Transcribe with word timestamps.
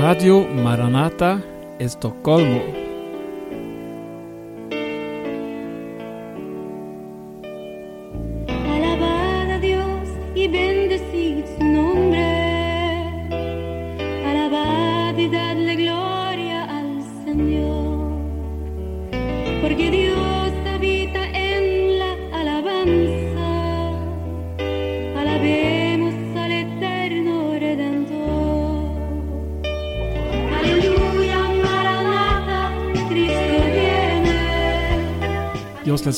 Radio 0.00 0.46
Maranata, 0.46 1.42
Estocolmo. 1.78 2.89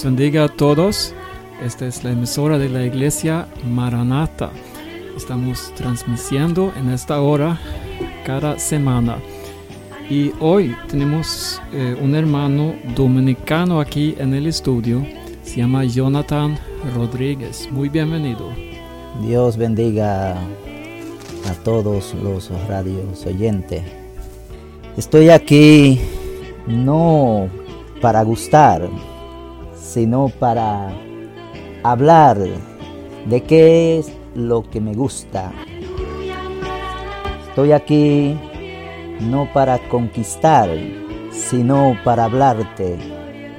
Bendiga 0.05 0.45
a 0.45 0.49
todos. 0.49 1.15
Esta 1.65 1.87
es 1.87 2.03
la 2.03 2.11
emisora 2.11 2.59
de 2.59 2.69
la 2.69 2.85
iglesia 2.85 3.47
Maranata. 3.65 4.51
Estamos 5.17 5.73
transmitiendo 5.77 6.73
en 6.77 6.91
esta 6.91 7.21
hora 7.21 7.61
cada 8.27 8.59
semana. 8.59 9.19
Y 10.11 10.33
hoy 10.41 10.75
tenemos 10.89 11.63
eh, 11.73 11.97
un 12.03 12.17
hermano 12.17 12.75
dominicano 12.97 13.79
aquí 13.79 14.17
en 14.19 14.35
el 14.35 14.49
estudio. 14.49 15.07
Se 15.45 15.59
llama 15.59 15.85
Jonathan 15.85 16.59
Rodríguez. 16.97 17.69
Muy 17.71 17.89
bienvenido. 17.89 18.49
Dios 19.25 19.57
bendiga 19.57 20.33
a 20.33 21.55
todos 21.63 22.13
los 22.15 22.51
radios 22.67 23.25
oyentes. 23.25 23.85
Estoy 24.97 25.31
aquí 25.31 26.01
no 26.67 27.49
para 28.01 28.23
gustar, 28.25 28.91
sino 29.93 30.29
para 30.29 30.91
hablar 31.83 32.39
de 33.27 33.43
qué 33.43 33.99
es 33.99 34.13
lo 34.35 34.63
que 34.71 34.81
me 34.81 34.95
gusta. 34.95 35.53
Estoy 37.49 37.73
aquí 37.73 38.35
no 39.21 39.53
para 39.53 39.79
conquistar, 39.89 40.71
sino 41.31 41.97
para 42.05 42.25
hablarte 42.25 42.97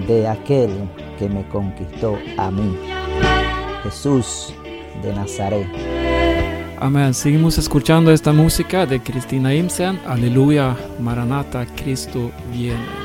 de 0.07 0.27
aquel 0.27 0.71
que 1.19 1.29
me 1.29 1.47
conquistó 1.49 2.17
a 2.37 2.49
mí, 2.49 2.75
Jesús 3.83 4.53
de 5.03 5.13
Nazaret. 5.13 5.67
Amén. 6.79 7.13
Seguimos 7.13 7.57
escuchando 7.59 8.11
esta 8.11 8.33
música 8.33 8.85
de 8.85 8.99
Cristina 8.99 9.53
Imsen. 9.53 9.99
Aleluya, 10.07 10.75
Maranata, 10.99 11.65
Cristo 11.77 12.31
viene. 12.51 13.02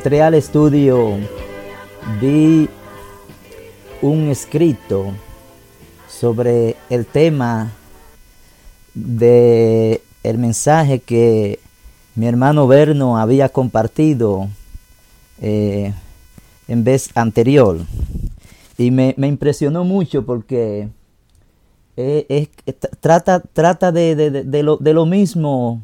Entré 0.00 0.22
al 0.22 0.32
estudio 0.32 1.18
vi 2.22 2.70
un 4.00 4.28
escrito 4.30 5.12
sobre 6.08 6.74
el 6.88 7.04
tema 7.04 7.70
de 8.94 10.00
el 10.22 10.38
mensaje 10.38 11.00
que 11.00 11.60
mi 12.14 12.26
hermano 12.26 12.66
Berno 12.66 13.18
había 13.18 13.50
compartido 13.50 14.48
eh, 15.42 15.92
en 16.66 16.82
vez 16.82 17.10
anterior 17.14 17.80
y 18.78 18.90
me, 18.90 19.12
me 19.18 19.26
impresionó 19.26 19.84
mucho 19.84 20.24
porque 20.24 20.88
eh, 21.98 22.48
es- 22.64 22.74
trata, 23.00 23.40
trata 23.52 23.92
de- 23.92 24.14
de- 24.16 24.30
de 24.44 24.62
lo, 24.62 24.78
de 24.78 24.94
lo 24.94 25.04
mismo 25.04 25.82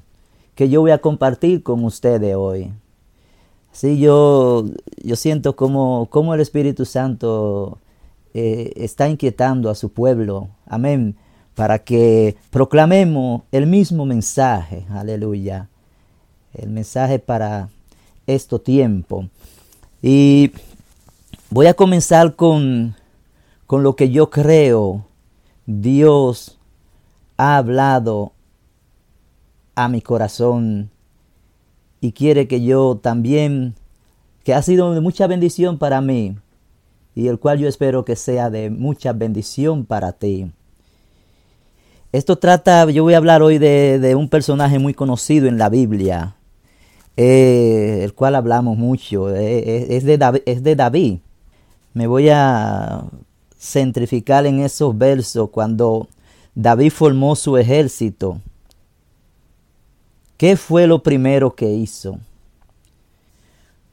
que 0.54 0.70
yo 0.70 0.80
voy 0.80 0.92
a 0.92 1.02
compartir 1.02 1.62
con 1.62 1.84
ustedes 1.84 2.34
hoy. 2.34 2.72
Sí, 3.76 3.98
yo, 3.98 4.64
yo 5.04 5.16
siento 5.16 5.54
como, 5.54 6.08
el 6.32 6.40
Espíritu 6.40 6.86
Santo 6.86 7.76
eh, 8.32 8.72
está 8.74 9.06
inquietando 9.06 9.68
a 9.68 9.74
su 9.74 9.92
pueblo, 9.92 10.48
amén, 10.64 11.14
para 11.54 11.80
que 11.80 12.38
proclamemos 12.48 13.42
el 13.52 13.66
mismo 13.66 14.06
mensaje, 14.06 14.86
aleluya, 14.88 15.68
el 16.54 16.70
mensaje 16.70 17.18
para 17.18 17.68
este 18.26 18.58
tiempo. 18.60 19.28
Y 20.00 20.52
voy 21.50 21.66
a 21.66 21.74
comenzar 21.74 22.34
con, 22.34 22.96
con 23.66 23.82
lo 23.82 23.94
que 23.94 24.08
yo 24.08 24.30
creo. 24.30 25.04
Dios 25.66 26.58
ha 27.36 27.58
hablado 27.58 28.32
a 29.74 29.86
mi 29.88 30.00
corazón 30.00 30.88
y 32.00 32.12
quiere 32.12 32.48
que 32.48 32.62
yo 32.62 32.98
también, 33.02 33.74
que 34.44 34.54
ha 34.54 34.62
sido 34.62 34.94
de 34.94 35.00
mucha 35.00 35.26
bendición 35.26 35.78
para 35.78 36.00
mí 36.00 36.36
y 37.16 37.28
el 37.28 37.38
cual 37.38 37.58
yo 37.58 37.66
espero 37.66 38.04
que 38.04 38.14
sea 38.14 38.50
de 38.50 38.70
mucha 38.70 39.12
bendición 39.14 39.86
para 39.86 40.12
ti. 40.12 40.52
Esto 42.12 42.36
trata, 42.36 42.88
yo 42.90 43.02
voy 43.02 43.14
a 43.14 43.16
hablar 43.16 43.42
hoy 43.42 43.58
de, 43.58 43.98
de 43.98 44.14
un 44.14 44.28
personaje 44.28 44.78
muy 44.78 44.94
conocido 44.94 45.48
en 45.48 45.58
la 45.58 45.68
Biblia, 45.70 46.36
eh, 47.16 48.00
el 48.02 48.12
cual 48.14 48.34
hablamos 48.34 48.76
mucho, 48.76 49.34
eh, 49.34 49.58
eh, 49.58 49.86
es, 49.90 50.04
de 50.04 50.18
David, 50.18 50.40
es 50.44 50.62
de 50.62 50.76
David. 50.76 51.18
Me 51.94 52.06
voy 52.06 52.28
a 52.28 53.04
centrificar 53.58 54.44
en 54.44 54.60
esos 54.60 54.96
versos 54.96 55.48
cuando 55.48 56.08
David 56.54 56.90
formó 56.90 57.34
su 57.34 57.56
ejército. 57.56 58.40
¿Qué 60.36 60.58
fue 60.58 60.86
lo 60.86 61.02
primero 61.02 61.54
que 61.54 61.72
hizo? 61.72 62.18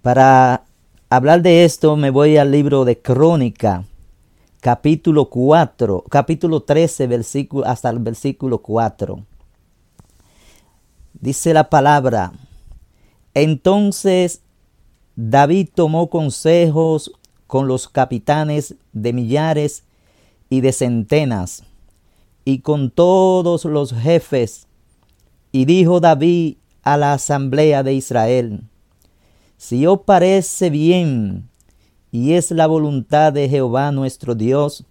Para 0.02 0.66
hablar 1.10 1.42
de 1.42 1.64
esto 1.64 1.96
me 1.96 2.10
voy 2.10 2.36
al 2.36 2.52
libro 2.52 2.84
de 2.84 3.00
Crónica, 3.00 3.86
capítulo 4.60 5.30
4, 5.30 6.04
capítulo 6.10 6.62
13, 6.62 7.08
versículo, 7.08 7.66
hasta 7.66 7.90
el 7.90 8.00
versículo 8.00 8.58
4. 8.58 9.24
Dice 11.14 11.54
la 11.54 11.70
palabra, 11.70 12.34
entonces 13.34 14.42
David 15.16 15.70
tomó 15.74 16.10
consejos 16.10 17.14
con 17.48 17.70
los 17.70 17.88
capitanes 17.88 18.76
de 18.92 19.14
millares 19.14 19.86
y 20.50 20.60
de 20.60 20.74
centenas, 20.74 21.64
y 22.44 22.60
con 22.60 22.92
todos 22.92 23.64
los 23.64 23.94
jefes, 23.94 24.68
y 25.54 25.66
dijo 25.66 26.02
David 26.02 26.58
a 26.82 26.98
la 26.98 27.14
asamblea 27.14 27.84
de 27.84 27.94
Israel, 27.94 28.64
si 29.56 29.86
os 29.86 30.02
parece 30.02 30.70
bien 30.70 31.48
y 32.12 32.34
es 32.34 32.52
la 32.52 32.68
voluntad 32.68 33.32
de 33.32 33.48
Jehová 33.48 33.92
nuestro 33.92 34.36
Dios, 34.36 34.84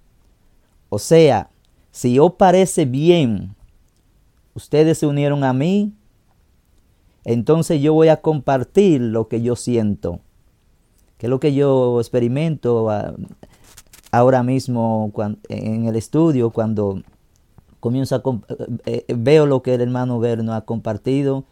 o 0.89 0.99
sea, 0.99 1.51
si 1.91 2.19
os 2.19 2.35
parece 2.35 2.85
bien, 2.85 3.57
ustedes 4.55 4.99
se 4.99 5.07
unieron 5.07 5.43
a 5.43 5.53
mí, 5.53 5.93
entonces 7.25 7.83
yo 7.83 7.93
voy 7.93 8.09
a 8.09 8.23
compartir 8.23 9.01
lo 9.01 9.27
que 9.27 9.43
yo 9.43 9.57
siento, 9.57 10.21
que 11.19 11.27
es 11.27 11.31
lo 11.31 11.41
que 11.41 11.55
yo 11.55 11.99
experimento 12.01 12.89
ah, 12.89 13.15
ahora 14.13 14.45
mismo 14.45 15.13
en 15.49 15.87
el 15.87 15.97
estudio 15.97 16.51
cuando 16.51 17.03
eh, 17.83 19.05
eh, 19.09 19.15
veo 19.17 19.47
lo 19.47 19.63
que 19.63 19.75
el 19.75 19.81
hermano 19.81 20.19
Verno 20.19 20.55
ha 20.55 20.65
compartido 20.65 21.45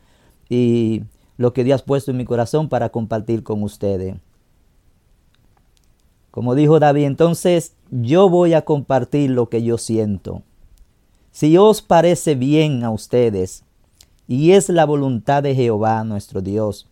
y 0.49 1.03
lo 1.37 1.53
que 1.53 1.65
Dios 1.65 1.83
ha 1.83 1.85
puesto 1.85 2.11
en 2.11 2.19
mi 2.19 2.25
corazón 2.25 2.69
para 2.69 2.91
compartir 2.91 3.43
con 3.43 3.63
ustedes. 3.63 4.17
Como 6.31 6.55
dijo 6.55 6.79
David, 6.79 7.05
entonces 7.05 7.75
yo 7.91 8.29
voy 8.29 8.55
a 8.55 8.63
compartir 8.63 9.31
lo 9.31 9.49
que 9.49 9.63
yo 9.63 9.79
siento. 9.79 10.43
Si 11.33 11.57
os 11.57 11.83
parece 11.83 12.35
bien 12.35 12.85
a 12.85 12.91
ustedes, 12.91 13.65
y 14.29 14.53
es 14.53 14.69
la 14.69 14.85
voluntad 14.85 15.43
de 15.43 15.55
Jehová 15.57 16.05
nuestro 16.05 16.41
Dios, 16.41 16.87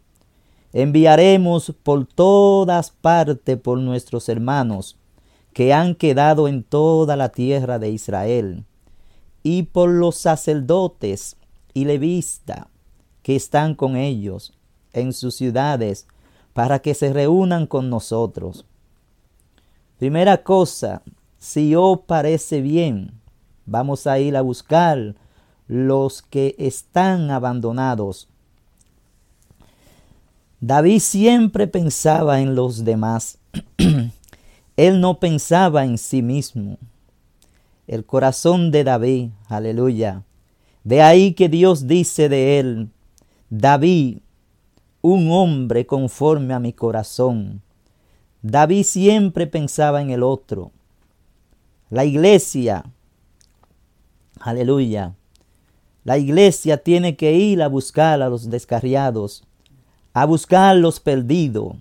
enviaremos 0.72 1.72
por 1.82 2.04
todas 2.06 2.90
partes 2.90 3.56
por 3.58 3.78
nuestros 3.78 4.28
hermanos 4.28 4.96
que 5.52 5.72
han 5.72 5.94
quedado 5.94 6.48
en 6.48 6.62
toda 6.62 7.16
la 7.16 7.30
tierra 7.30 7.78
de 7.78 7.90
Israel, 7.90 8.64
y 9.50 9.62
por 9.62 9.88
los 9.88 10.16
sacerdotes 10.16 11.36
y 11.72 11.86
levistas 11.86 12.66
que 13.22 13.34
están 13.34 13.74
con 13.74 13.96
ellos 13.96 14.52
en 14.92 15.14
sus 15.14 15.36
ciudades, 15.36 16.06
para 16.52 16.80
que 16.80 16.92
se 16.92 17.14
reúnan 17.14 17.66
con 17.66 17.88
nosotros. 17.88 18.66
Primera 19.98 20.42
cosa, 20.42 21.00
si 21.38 21.74
os 21.74 22.00
parece 22.00 22.60
bien, 22.60 23.12
vamos 23.64 24.06
a 24.06 24.18
ir 24.18 24.36
a 24.36 24.42
buscar 24.42 25.14
los 25.66 26.20
que 26.20 26.54
están 26.58 27.30
abandonados. 27.30 28.28
David 30.60 30.98
siempre 30.98 31.66
pensaba 31.66 32.42
en 32.42 32.54
los 32.54 32.84
demás. 32.84 33.38
Él 34.76 35.00
no 35.00 35.18
pensaba 35.18 35.86
en 35.86 35.96
sí 35.96 36.20
mismo. 36.20 36.76
El 37.88 38.04
corazón 38.04 38.70
de 38.70 38.84
David, 38.84 39.30
aleluya. 39.48 40.22
De 40.84 41.00
ahí 41.00 41.32
que 41.32 41.48
Dios 41.48 41.86
dice 41.86 42.28
de 42.28 42.60
él, 42.60 42.90
David, 43.48 44.18
un 45.00 45.30
hombre 45.30 45.86
conforme 45.86 46.52
a 46.52 46.58
mi 46.58 46.74
corazón. 46.74 47.62
David 48.42 48.82
siempre 48.82 49.46
pensaba 49.46 50.02
en 50.02 50.10
el 50.10 50.22
otro. 50.22 50.70
La 51.88 52.04
iglesia, 52.04 52.84
aleluya, 54.38 55.14
la 56.04 56.18
iglesia 56.18 56.82
tiene 56.82 57.16
que 57.16 57.32
ir 57.32 57.62
a 57.62 57.68
buscar 57.68 58.20
a 58.20 58.28
los 58.28 58.50
descarriados, 58.50 59.44
a 60.12 60.26
buscar 60.26 60.72
a 60.72 60.74
los 60.74 61.00
perdidos. 61.00 61.76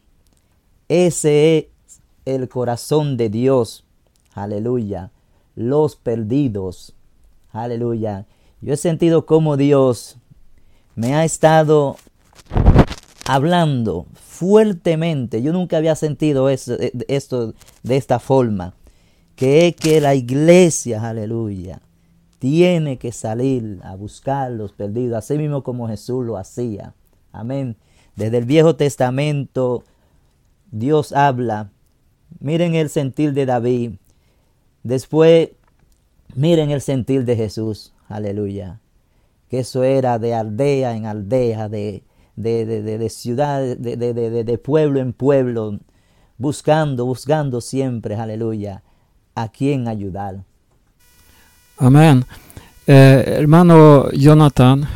Ese 0.87 1.57
es 1.57 2.01
el 2.23 2.47
corazón 2.47 3.17
de 3.17 3.27
Dios. 3.27 3.83
Aleluya. 4.33 5.11
Los 5.57 5.95
perdidos. 5.95 6.93
Aleluya. 7.51 8.27
Yo 8.61 8.75
he 8.75 8.77
sentido 8.77 9.25
como 9.25 9.57
Dios 9.57 10.17
me 10.95 11.15
ha 11.15 11.25
estado 11.25 11.97
hablando 13.25 14.05
fuertemente. 14.13 15.41
Yo 15.41 15.53
nunca 15.53 15.77
había 15.77 15.95
sentido 15.95 16.47
esto 16.49 16.77
de 16.77 17.97
esta 17.97 18.19
forma. 18.19 18.75
Que 19.35 19.67
es 19.67 19.75
que 19.75 19.99
la 19.99 20.15
iglesia, 20.15 21.01
aleluya, 21.09 21.81
tiene 22.37 22.97
que 22.97 23.11
salir 23.11 23.79
a 23.83 23.95
buscar 23.95 24.51
los 24.51 24.71
perdidos, 24.73 25.17
así 25.17 25.37
mismo 25.37 25.63
como 25.63 25.87
Jesús 25.87 26.25
lo 26.25 26.37
hacía. 26.37 26.93
Amén. 27.31 27.77
Desde 28.15 28.37
el 28.37 28.45
Viejo 28.45 28.75
Testamento, 28.75 29.83
Dios 30.71 31.13
habla 31.13 31.71
Miren 32.39 32.75
el 32.75 32.89
sentir 32.89 33.33
de 33.33 33.45
David. 33.45 33.93
Después, 34.87 35.49
miren 36.33 36.71
el 36.71 36.79
sentir 36.79 37.25
de 37.25 37.35
Jesús. 37.35 37.91
Aleluya. 38.07 38.79
Que 39.49 39.59
eso 39.59 39.83
era 39.83 40.17
de 40.17 40.33
aldea 40.33 40.95
en 40.95 41.05
aldea, 41.05 41.67
de, 41.67 42.03
de, 42.37 42.65
de, 42.65 42.97
de 42.97 43.09
ciudad, 43.09 43.61
de, 43.75 44.57
pueblo 44.57 45.01
en 45.01 45.11
pueblo, 45.11 45.77
buscando, 46.37 47.05
buscando 47.05 47.59
siempre, 47.59 48.15
aleluya, 48.15 48.81
a 49.35 49.49
quién 49.49 49.89
ayudar. 49.89 50.45
Amén. 51.77 52.23
Eh, 52.87 53.23
hermano 53.39 54.09
Jonathan, 54.11 54.87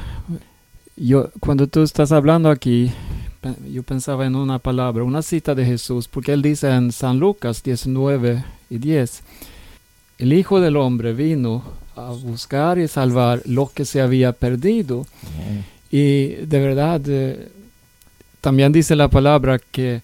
yo, 0.96 1.32
cuando 1.42 1.68
tú 1.68 1.84
estás 1.84 2.14
hablando 2.14 2.50
aquí, 2.50 2.94
yo 3.70 3.84
pensaba 3.84 4.26
en 4.26 4.38
una 4.38 4.58
palabra, 4.58 5.04
una 5.04 5.22
cita 5.22 5.54
de 5.54 5.66
Jesús, 5.66 6.08
porque 6.08 6.32
él 6.32 6.42
dice 6.42 6.70
en 6.72 6.94
San 6.94 7.20
Lucas 7.20 7.62
19 7.62 8.46
y 8.70 8.78
10, 8.78 9.24
el 10.22 10.34
Hijo 10.34 10.62
del 10.62 10.78
Hombre 10.78 11.14
vino 11.14 11.64
a 11.96 12.12
buscar 12.12 12.78
y 12.78 12.88
salvar 12.88 13.42
lo 13.46 13.72
que 13.74 13.86
se 13.86 14.02
había 14.02 14.34
perdido. 14.34 15.08
Y 15.90 16.28
de 16.28 16.60
verdad, 16.60 17.02
eh, 17.08 17.50
también 18.40 18.72
dice 18.72 18.96
la 18.96 19.08
palabra 19.08 19.58
que 19.58 20.04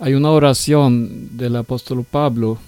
hay 0.00 0.14
una 0.14 0.30
oración 0.30 1.36
del 1.36 1.54
apóstol 1.54 2.04
Pablo 2.04 2.58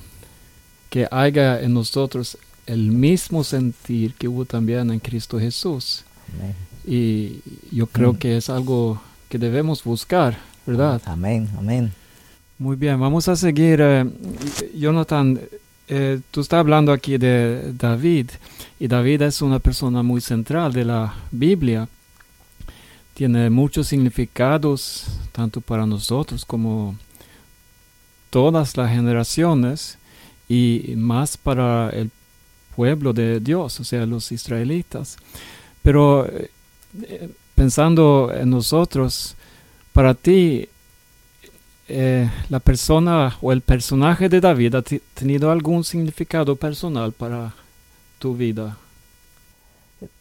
que 0.88 1.08
haya 1.10 1.60
en 1.60 1.74
nosotros 1.74 2.38
el 2.66 2.92
mismo 2.92 3.42
sentir 3.42 4.14
que 4.14 4.28
hubo 4.28 4.44
también 4.44 4.92
en 4.92 5.00
Cristo 5.00 5.40
Jesús. 5.40 6.04
Y 6.86 7.40
yo 7.72 7.88
creo 7.88 8.12
mm. 8.12 8.16
que 8.16 8.36
es 8.36 8.48
algo 8.48 9.02
que 9.28 9.38
debemos 9.38 9.82
buscar, 9.82 10.38
¿verdad? 10.64 11.02
Amén, 11.04 11.48
amén. 11.58 11.92
Muy 12.58 12.76
bien, 12.76 13.00
vamos 13.00 13.26
a 13.26 13.34
seguir. 13.34 13.80
Eh, 13.82 14.08
Jonathan, 14.72 15.40
eh, 15.88 16.20
tú 16.30 16.40
estás 16.40 16.58
hablando 16.58 16.92
aquí 16.92 17.18
de 17.18 17.72
David, 17.72 18.30
y 18.78 18.88
David 18.88 19.22
es 19.22 19.42
una 19.42 19.58
persona 19.58 20.02
muy 20.02 20.20
central 20.20 20.72
de 20.72 20.84
la 20.84 21.14
Biblia. 21.30 21.88
Tiene 23.14 23.48
muchos 23.50 23.86
significados, 23.86 25.06
tanto 25.32 25.60
para 25.60 25.86
nosotros 25.86 26.44
como 26.44 26.96
todas 28.30 28.76
las 28.76 28.90
generaciones, 28.90 29.98
y 30.48 30.94
más 30.96 31.36
para 31.36 31.90
el 31.90 32.10
pueblo 32.74 33.12
de 33.12 33.40
Dios, 33.40 33.80
o 33.80 33.84
sea, 33.84 34.06
los 34.06 34.30
israelitas. 34.32 35.16
Pero 35.82 36.26
eh, 36.26 36.50
pensando 37.54 38.30
en 38.34 38.50
nosotros, 38.50 39.34
para 39.92 40.14
ti, 40.14 40.68
eh, 41.88 42.28
la 42.48 42.60
persona 42.60 43.36
o 43.40 43.52
el 43.52 43.60
personaje 43.60 44.28
de 44.28 44.40
David 44.40 44.74
ha 44.74 44.82
tenido 45.14 45.50
algún 45.50 45.84
significado 45.84 46.56
personal 46.56 47.12
para 47.12 47.54
tu 48.18 48.36
vida. 48.36 48.76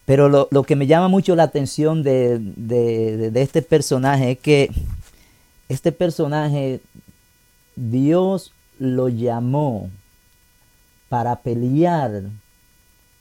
Pero 0.05 0.29
lo, 0.29 0.48
lo 0.51 0.63
que 0.63 0.75
me 0.75 0.86
llama 0.86 1.07
mucho 1.07 1.36
la 1.36 1.43
atención 1.43 2.03
de, 2.03 2.38
de, 2.39 3.31
de, 3.31 3.41
este 3.41 3.63
personaje 3.63 4.31
es 4.31 4.39
que 4.39 4.72
este 5.67 5.91
personaje 5.91 6.81
Dios 7.75 8.51
lo 8.77 9.10
llamó 9.10 9.89
para 11.10 11.38
pelear 11.38 12.24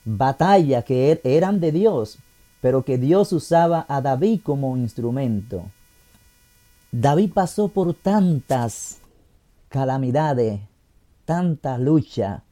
batallas 0.05 0.85
que 0.85 1.13
er, 1.13 1.21
eran 1.25 1.61
de 1.61 1.73
Dios, 1.73 2.19
pero 2.61 2.85
que 2.85 2.99
Dios 2.99 3.33
usaba 3.33 3.87
a 3.89 4.03
David 4.03 4.41
como 4.43 4.77
instrumento. 4.77 5.71
David 6.97 7.33
pasó 7.35 7.67
por 7.67 7.93
tantas 7.93 9.01
calamidades, 9.69 10.61
tanta 11.25 11.77
lucha, 11.77 12.45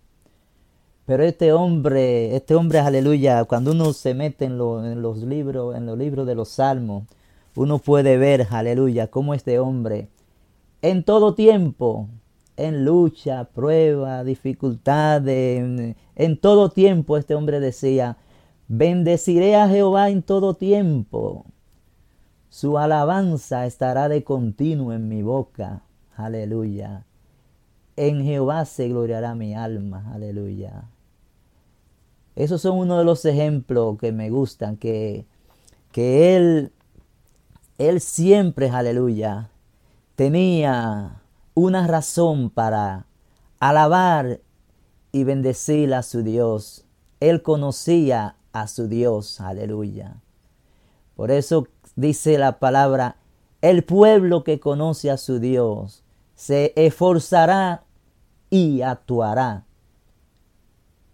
pero 1.07 1.23
este 1.23 1.53
hombre, 1.53 2.35
este 2.35 2.57
hombre, 2.57 2.81
aleluya, 2.81 3.45
cuando 3.45 3.71
uno 3.71 3.93
se 3.93 4.15
mete 4.15 4.47
en, 4.47 4.55
en, 4.55 5.01
los 5.01 5.19
libros, 5.19 5.77
en 5.77 5.87
los 5.87 5.97
libros 5.97 6.27
de 6.27 6.35
los 6.35 6.49
salmos, 6.49 7.05
uno 7.55 7.79
puede 7.79 8.17
ver, 8.17 8.49
aleluya, 8.51 9.07
cómo 9.07 9.33
este 9.33 9.61
hombre, 9.61 10.09
en 10.81 11.05
todo 11.05 11.37
tiempo, 11.37 12.09
en 12.57 12.85
lucha, 12.85 13.45
prueba, 13.45 14.25
dificultades, 14.25 15.61
en, 15.61 15.97
en 16.17 16.37
todo 16.37 16.69
tiempo 16.69 17.17
este 17.17 17.37
hombre 17.37 17.61
decía, 17.61 18.17
Bendeciré 18.67 19.55
a 19.55 19.69
Jehová 19.69 20.11
en 20.11 20.23
todo 20.23 20.55
tiempo. 20.55 21.45
Su 22.53 22.77
alabanza 22.77 23.65
estará 23.65 24.11
de 24.11 24.25
continuo 24.25 24.93
en 24.93 25.09
mi 25.09 25.23
boca. 25.23 25.81
Aleluya. 26.15 27.07
En 27.97 28.23
Jehová 28.23 28.67
se 28.67 28.89
gloriará 28.91 29.35
mi 29.35 29.55
alma. 29.55 30.13
Aleluya. 30.13 30.85
Esos 32.37 32.61
son 32.61 32.77
uno 32.77 32.99
de 32.99 33.05
los 33.05 33.25
ejemplos 33.25 33.97
que 33.99 34.13
me 34.13 34.29
gustan, 34.29 34.77
que, 34.77 35.25
que 35.93 36.37
él, 36.37 36.73
él 37.79 38.03
siempre, 38.03 38.69
aleluya, 38.69 39.49
tenía 40.15 41.23
una 41.55 41.87
razón 41.87 42.51
para 42.51 43.07
alabar 43.61 44.41
y 45.11 45.25
bendecir 45.25 45.95
a 45.95 46.03
su 46.03 46.23
Dios. 46.23 46.85
Él 47.19 47.41
conocía 47.41 48.37
a 48.53 48.69
su 48.69 48.89
Dios. 48.89 49.41
Aleluya. 49.41 50.17
Por 51.17 51.31
eso 51.31 51.67
dice 51.97 52.39
la 52.39 52.59
palabra, 52.59 53.17
el 53.61 53.85
pueblo 53.85 54.45
que 54.45 54.61
conoce 54.61 55.11
a 55.11 55.17
su 55.17 55.39
Dios 55.39 56.03
se 56.35 56.73
esforzará 56.77 57.85
y 58.51 58.83
actuará. 58.83 59.65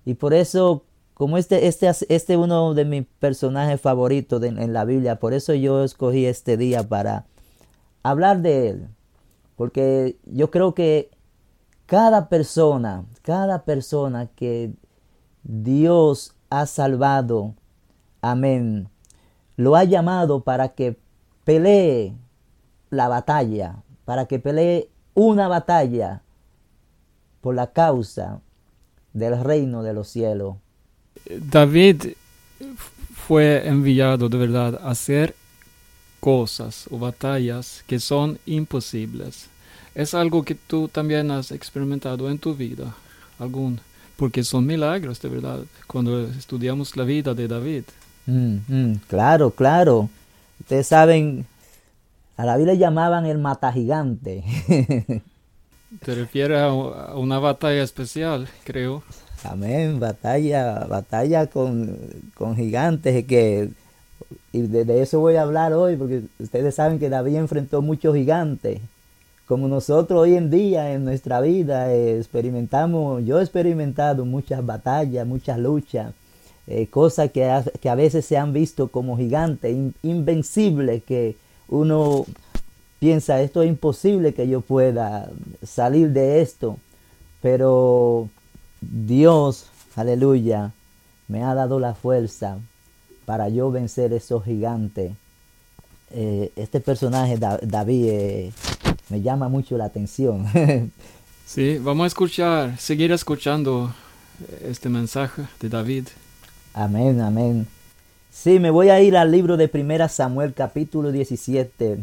Y 0.04 0.14
por 0.14 0.32
eso, 0.32 0.84
como 1.14 1.36
este, 1.36 1.66
este, 1.66 1.90
este 2.08 2.36
uno 2.36 2.74
de 2.74 2.84
mis 2.84 3.04
personajes 3.18 3.80
favoritos 3.80 4.42
en 4.42 4.72
la 4.72 4.84
Biblia, 4.84 5.18
por 5.18 5.34
eso 5.34 5.52
yo 5.54 5.84
escogí 5.84 6.24
este 6.24 6.56
día 6.56 6.88
para 6.88 7.26
hablar 8.02 8.40
de 8.40 8.68
él. 8.70 8.88
Porque 9.56 10.16
yo 10.24 10.50
creo 10.50 10.72
que 10.74 11.10
cada 11.86 12.28
persona, 12.28 13.04
cada 13.22 13.64
persona 13.64 14.28
que 14.34 14.72
Dios 15.42 16.34
ha 16.50 16.66
salvado, 16.66 17.54
amén, 18.20 18.88
lo 19.58 19.74
ha 19.74 19.82
llamado 19.82 20.40
para 20.40 20.68
que 20.68 20.96
pelee 21.44 22.14
la 22.90 23.08
batalla, 23.08 23.82
para 24.04 24.26
que 24.26 24.38
pelee 24.38 24.88
una 25.14 25.48
batalla 25.48 26.22
por 27.40 27.56
la 27.56 27.72
causa 27.72 28.40
del 29.12 29.42
reino 29.42 29.82
de 29.82 29.92
los 29.94 30.08
cielos. 30.08 30.54
David 31.28 32.14
fue 33.12 33.66
enviado 33.66 34.28
de 34.28 34.38
verdad 34.38 34.80
a 34.80 34.90
hacer 34.90 35.34
cosas 36.20 36.86
o 36.92 36.98
batallas 36.98 37.82
que 37.88 37.98
son 37.98 38.38
imposibles. 38.46 39.48
Es 39.92 40.14
algo 40.14 40.44
que 40.44 40.54
tú 40.54 40.86
también 40.86 41.32
has 41.32 41.50
experimentado 41.50 42.30
en 42.30 42.38
tu 42.38 42.54
vida, 42.54 42.94
algún, 43.40 43.80
porque 44.16 44.44
son 44.44 44.64
milagros 44.66 45.20
de 45.20 45.28
verdad 45.28 45.60
cuando 45.88 46.28
estudiamos 46.28 46.96
la 46.96 47.02
vida 47.02 47.34
de 47.34 47.48
David. 47.48 47.82
Mm, 48.28 48.58
mm, 48.68 49.00
claro, 49.08 49.50
claro. 49.50 50.08
Ustedes 50.60 50.86
saben, 50.86 51.46
a 52.36 52.44
David 52.44 52.66
le 52.66 52.78
llamaban 52.78 53.26
el 53.26 53.38
mata 53.38 53.72
gigante. 53.72 54.44
Te 56.04 56.14
refieres 56.14 56.60
a 56.60 56.72
una 57.16 57.38
batalla 57.38 57.82
especial, 57.82 58.46
creo. 58.64 59.02
Amén, 59.42 59.98
batalla, 59.98 60.84
batalla 60.88 61.46
con, 61.46 61.98
con 62.34 62.54
gigantes 62.54 63.24
que 63.24 63.70
y 64.52 64.62
de, 64.62 65.02
eso 65.02 65.20
voy 65.20 65.36
a 65.36 65.42
hablar 65.42 65.72
hoy, 65.72 65.96
porque 65.96 66.22
ustedes 66.38 66.74
saben 66.74 66.98
que 66.98 67.08
David 67.08 67.36
enfrentó 67.36 67.82
muchos 67.82 68.14
gigantes. 68.14 68.80
Como 69.46 69.68
nosotros 69.68 70.20
hoy 70.20 70.34
en 70.36 70.50
día 70.50 70.92
en 70.92 71.04
nuestra 71.04 71.40
vida 71.40 71.92
eh, 71.92 72.18
experimentamos, 72.18 73.24
yo 73.24 73.38
he 73.38 73.42
experimentado 73.42 74.24
muchas 74.26 74.64
batallas, 74.64 75.26
muchas 75.26 75.58
luchas, 75.58 76.12
eh, 76.70 76.86
cosas 76.86 77.30
que 77.32 77.46
a, 77.46 77.64
que 77.80 77.88
a, 77.88 77.94
veces 77.94 78.26
se 78.26 78.36
han 78.36 78.52
visto 78.52 78.88
como 78.88 79.16
gigantes, 79.16 79.74
invencibles, 80.02 81.02
que 81.02 81.36
uno 81.68 82.26
piensa, 82.98 83.40
esto 83.40 83.62
es 83.62 83.70
imposible 83.70 84.34
que 84.34 84.46
yo 84.48 84.60
pueda 84.60 85.30
salir 85.62 86.10
de 86.10 86.42
esto. 86.42 86.78
Pero 87.40 88.28
Dios, 88.82 89.66
aleluya, 89.96 90.72
me 91.26 91.42
ha 91.42 91.54
dado 91.54 91.80
la 91.80 91.94
fuerza 91.94 92.58
para 93.24 93.48
yo 93.48 93.70
vencer 93.70 94.12
esos 94.12 94.44
gigantes. 94.44 95.12
Eh, 96.10 96.52
este 96.56 96.80
personaje, 96.80 97.38
David, 97.38 98.04
eh, 98.08 98.52
me 99.08 99.22
llama 99.22 99.48
mucho 99.48 99.78
la 99.78 99.86
atención. 99.86 100.44
sí, 101.46 101.78
vamos 101.78 102.04
a 102.04 102.08
escuchar, 102.08 102.78
seguir 102.78 103.10
escuchando 103.12 103.94
este 104.62 104.90
mensaje 104.90 105.42
de 105.60 105.68
David. 105.70 106.08
Amén, 106.80 107.20
amén. 107.20 107.66
Sí, 108.30 108.60
me 108.60 108.70
voy 108.70 108.90
a 108.90 109.02
ir 109.02 109.16
al 109.16 109.32
libro 109.32 109.56
de 109.56 109.66
Primera 109.66 110.08
Samuel 110.08 110.54
capítulo 110.54 111.10
17, 111.10 111.98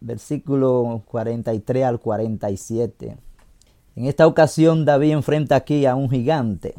versículo 0.00 1.02
43 1.04 1.84
al 1.84 2.00
47. 2.00 3.16
En 3.94 4.04
esta 4.04 4.26
ocasión 4.26 4.84
David 4.84 5.12
enfrenta 5.12 5.54
aquí 5.54 5.86
a 5.86 5.94
un 5.94 6.10
gigante. 6.10 6.74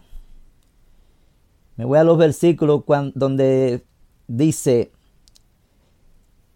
Me 1.78 1.86
voy 1.86 2.00
a 2.00 2.04
los 2.04 2.18
versículos 2.18 2.84
donde 3.16 3.86
dice, 4.28 4.92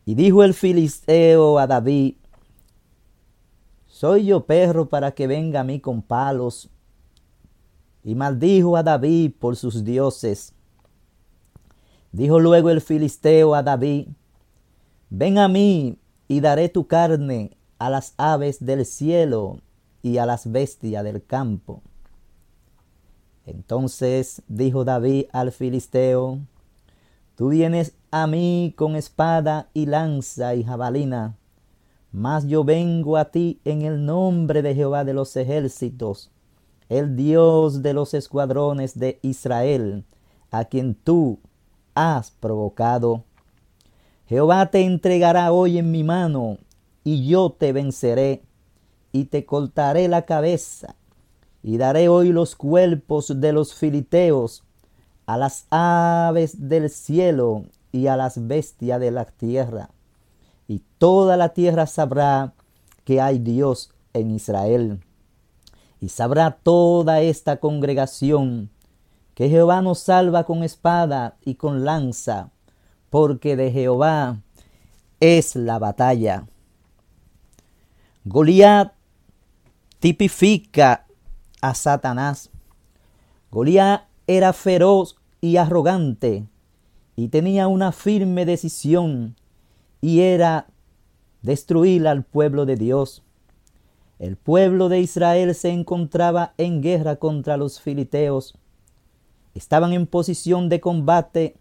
y 0.03 0.15
dijo 0.15 0.43
el 0.43 0.53
filisteo 0.53 1.57
a 1.57 1.67
David, 1.67 2.15
soy 3.87 4.25
yo 4.25 4.45
perro 4.45 4.89
para 4.89 5.11
que 5.11 5.25
venga 5.25 5.61
a 5.61 5.63
mí 5.63 5.79
con 5.79 6.01
palos. 6.01 6.69
Y 8.03 8.15
maldijo 8.15 8.77
a 8.77 8.83
David 8.83 9.33
por 9.39 9.55
sus 9.55 9.83
dioses. 9.83 10.53
Dijo 12.11 12.39
luego 12.39 12.69
el 12.69 12.81
filisteo 12.81 13.55
a 13.55 13.63
David, 13.63 14.07
ven 15.09 15.37
a 15.37 15.47
mí 15.47 15.97
y 16.27 16.39
daré 16.39 16.67
tu 16.67 16.87
carne 16.87 17.57
a 17.79 17.89
las 17.89 18.13
aves 18.17 18.65
del 18.65 18.85
cielo 18.85 19.59
y 20.01 20.17
a 20.17 20.25
las 20.25 20.51
bestias 20.51 21.03
del 21.03 21.23
campo. 21.23 21.81
Entonces 23.45 24.41
dijo 24.47 24.83
David 24.83 25.25
al 25.31 25.51
filisteo, 25.51 26.39
Tú 27.35 27.49
vienes 27.49 27.95
a 28.11 28.27
mí 28.27 28.73
con 28.77 28.95
espada 28.95 29.69
y 29.73 29.87
lanza 29.87 30.53
y 30.53 30.63
jabalina, 30.63 31.37
mas 32.11 32.45
yo 32.45 32.63
vengo 32.63 33.17
a 33.17 33.31
ti 33.31 33.59
en 33.65 33.81
el 33.81 34.05
nombre 34.05 34.61
de 34.61 34.75
Jehová 34.75 35.05
de 35.05 35.13
los 35.13 35.35
ejércitos, 35.35 36.29
el 36.91 37.15
Dios 37.15 37.83
de 37.83 37.93
los 37.93 38.13
escuadrones 38.13 38.99
de 38.99 39.17
Israel, 39.21 40.03
a 40.51 40.65
quien 40.65 40.93
tú 40.93 41.39
has 41.95 42.31
provocado. 42.31 43.23
Jehová 44.27 44.69
te 44.71 44.81
entregará 44.81 45.53
hoy 45.53 45.77
en 45.77 45.89
mi 45.89 46.03
mano, 46.03 46.57
y 47.05 47.25
yo 47.25 47.49
te 47.57 47.71
venceré, 47.71 48.43
y 49.13 49.23
te 49.25 49.45
cortaré 49.45 50.09
la 50.09 50.23
cabeza, 50.23 50.95
y 51.63 51.77
daré 51.77 52.09
hoy 52.09 52.33
los 52.33 52.57
cuerpos 52.57 53.39
de 53.39 53.53
los 53.53 53.73
filiteos 53.73 54.65
a 55.27 55.37
las 55.37 55.67
aves 55.69 56.67
del 56.67 56.89
cielo 56.89 57.63
y 57.93 58.07
a 58.07 58.17
las 58.17 58.49
bestias 58.49 58.99
de 58.99 59.11
la 59.11 59.23
tierra. 59.23 59.91
Y 60.67 60.81
toda 60.97 61.37
la 61.37 61.53
tierra 61.53 61.87
sabrá 61.87 62.53
que 63.05 63.21
hay 63.21 63.39
Dios 63.39 63.93
en 64.11 64.31
Israel. 64.31 64.99
Y 66.01 66.09
sabrá 66.09 66.51
toda 66.51 67.21
esta 67.21 67.61
congregación 67.61 68.69
que 69.35 69.47
Jehová 69.47 69.81
nos 69.81 69.99
salva 69.99 70.43
con 70.43 70.63
espada 70.63 71.37
y 71.45 71.55
con 71.55 71.85
lanza, 71.85 72.49
porque 73.09 73.55
de 73.55 73.71
Jehová 73.71 74.41
es 75.21 75.55
la 75.55 75.79
batalla. 75.79 76.47
Goliat 78.25 78.93
tipifica 79.99 81.05
a 81.61 81.75
Satanás. 81.75 82.49
Goliat 83.51 84.03
era 84.27 84.53
feroz 84.53 85.15
y 85.39 85.57
arrogante 85.57 86.47
y 87.15 87.27
tenía 87.27 87.67
una 87.67 87.91
firme 87.91 88.45
decisión 88.45 89.35
y 90.01 90.21
era 90.21 90.67
destruir 91.41 92.07
al 92.07 92.23
pueblo 92.23 92.65
de 92.65 92.75
Dios. 92.75 93.23
El 94.21 94.37
pueblo 94.37 94.87
de 94.87 95.01
Israel 95.01 95.53
se 95.53 95.71
encontraba 95.71 96.53
en 96.57 96.81
guerra 96.81 97.17
contra 97.17 97.57
los 97.57 97.81
filiteos. 97.81 98.55
Estaban 99.53 99.91
en 99.91 100.07
posición 100.07 100.69
de 100.69 100.79
combate 100.79 101.57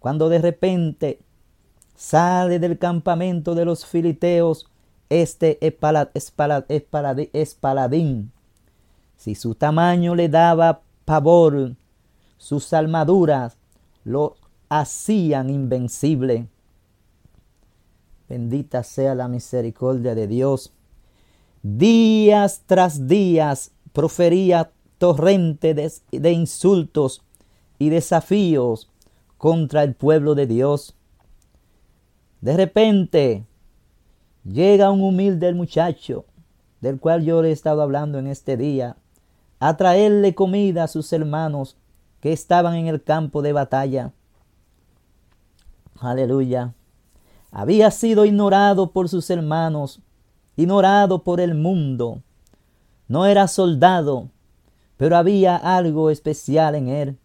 cuando 0.00 0.28
de 0.28 0.40
repente 0.40 1.20
sale 1.94 2.58
del 2.58 2.78
campamento 2.78 3.54
de 3.54 3.64
los 3.64 3.86
filiteos 3.86 4.66
este 5.10 5.58
es 5.62 7.54
paladín 7.54 8.32
si 9.18 9.34
su 9.34 9.54
tamaño 9.56 10.14
le 10.14 10.28
daba 10.28 10.80
pavor, 11.04 11.74
sus 12.38 12.72
armaduras 12.72 13.58
lo 14.04 14.36
hacían 14.68 15.50
invencible. 15.50 16.46
Bendita 18.28 18.84
sea 18.84 19.14
la 19.16 19.26
misericordia 19.26 20.14
de 20.14 20.28
Dios. 20.28 20.72
Días 21.62 22.62
tras 22.66 23.08
días 23.08 23.72
profería 23.92 24.70
torrente 24.98 25.74
de, 25.74 26.32
insultos 26.32 27.22
y 27.78 27.88
desafíos 27.88 28.90
contra 29.38 29.82
el 29.82 29.94
pueblo 29.94 30.34
de 30.34 30.46
Dios. 30.46 30.94
De 32.40 32.56
repente 32.56 33.44
llega 34.44 34.90
un 34.90 35.02
humilde 35.02 35.52
muchacho, 35.54 36.24
del 36.80 37.00
cual 37.00 37.24
yo 37.24 37.42
le 37.42 37.48
he 37.48 37.52
estado 37.52 37.82
hablando 37.82 38.18
en 38.18 38.28
este 38.28 38.56
día, 38.56 38.96
a 39.58 39.76
traerle 39.76 40.34
comida 40.34 40.84
a 40.84 40.88
sus 40.88 41.12
hermanos 41.12 41.76
que 42.20 42.32
estaban 42.32 42.74
en 42.74 42.86
el 42.86 43.02
campo 43.02 43.42
de 43.42 43.52
batalla. 43.52 44.12
Aleluya. 45.98 46.74
Había 47.50 47.90
sido 47.90 48.24
ignorado 48.24 48.92
por 48.92 49.08
sus 49.08 49.30
hermanos, 49.30 50.00
ignorado 50.58 51.22
por 51.22 51.40
el 51.40 51.54
mundo. 51.54 52.20
No 53.06 53.26
era 53.26 53.46
soldado, 53.46 54.28
pero 54.96 55.16
había 55.16 55.56
algo 55.56 56.10
especial 56.10 56.74
en 56.74 56.88
él. 56.88 57.18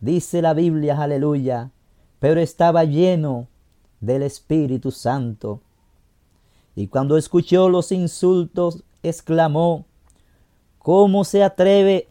Dice 0.00 0.40
la 0.40 0.54
Biblia, 0.54 1.00
aleluya, 1.00 1.70
pero 2.18 2.40
estaba 2.40 2.84
lleno 2.84 3.46
del 4.00 4.22
Espíritu 4.22 4.90
Santo. 4.90 5.60
Y 6.74 6.86
cuando 6.86 7.18
escuchó 7.18 7.68
los 7.68 7.92
insultos, 7.92 8.84
exclamó, 9.02 9.84
¿cómo 10.78 11.24
se 11.24 11.44
atreve 11.44 12.08